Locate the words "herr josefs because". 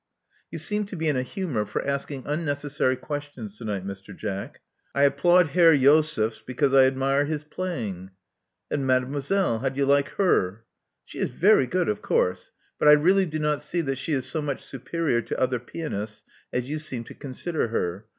5.49-6.73